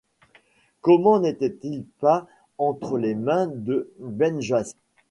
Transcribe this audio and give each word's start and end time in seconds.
Comment 0.81 1.19
n’était-il 1.19 1.83
pas 1.99 2.25
entre 2.57 2.97
les 2.97 3.13
mains 3.13 3.45
de 3.45 3.91
Ben 3.99 4.41
Joyce? 4.41 4.75